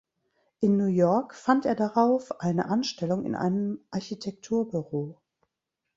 In 0.61 0.77
New 0.77 0.87
York 0.87 1.35
fand 1.35 1.67
er 1.67 1.75
darauf 1.75 2.39
eine 2.41 2.65
Anstellung 2.69 3.23
in 3.23 3.35
einem 3.35 3.81
Architekturbüro. 3.91 5.21